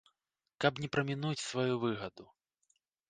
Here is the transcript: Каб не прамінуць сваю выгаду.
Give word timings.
Каб 0.63 0.79
не 0.85 0.89
прамінуць 0.95 1.43
сваю 1.49 1.73
выгаду. 1.85 2.23